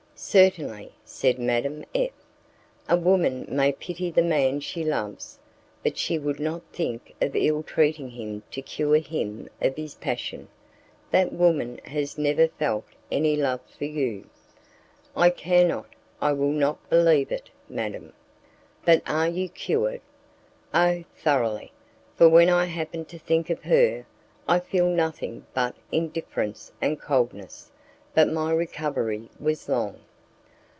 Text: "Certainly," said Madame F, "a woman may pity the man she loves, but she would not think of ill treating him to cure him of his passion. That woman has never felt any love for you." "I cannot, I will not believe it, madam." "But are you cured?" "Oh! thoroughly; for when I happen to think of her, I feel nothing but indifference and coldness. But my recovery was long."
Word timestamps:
"Certainly," 0.23 0.91
said 1.03 1.39
Madame 1.39 1.83
F, 1.95 2.11
"a 2.87 2.95
woman 2.95 3.43
may 3.49 3.71
pity 3.71 4.11
the 4.11 4.21
man 4.21 4.59
she 4.59 4.83
loves, 4.83 5.39
but 5.81 5.97
she 5.97 6.19
would 6.19 6.39
not 6.39 6.61
think 6.71 7.15
of 7.19 7.35
ill 7.35 7.63
treating 7.63 8.11
him 8.11 8.43
to 8.51 8.61
cure 8.61 8.97
him 8.99 9.49
of 9.59 9.75
his 9.75 9.95
passion. 9.95 10.47
That 11.09 11.33
woman 11.33 11.79
has 11.85 12.19
never 12.19 12.47
felt 12.47 12.85
any 13.11 13.35
love 13.35 13.61
for 13.75 13.85
you." 13.85 14.29
"I 15.15 15.31
cannot, 15.31 15.87
I 16.21 16.33
will 16.33 16.51
not 16.53 16.87
believe 16.87 17.31
it, 17.31 17.49
madam." 17.67 18.13
"But 18.85 19.01
are 19.07 19.27
you 19.27 19.49
cured?" 19.49 20.01
"Oh! 20.71 21.03
thoroughly; 21.15 21.71
for 22.15 22.29
when 22.29 22.47
I 22.47 22.65
happen 22.65 23.05
to 23.05 23.17
think 23.17 23.49
of 23.49 23.63
her, 23.63 24.05
I 24.47 24.59
feel 24.59 24.85
nothing 24.87 25.47
but 25.55 25.75
indifference 25.91 26.71
and 26.79 27.01
coldness. 27.01 27.71
But 28.13 28.31
my 28.31 28.53
recovery 28.53 29.27
was 29.39 29.67
long." 29.67 29.97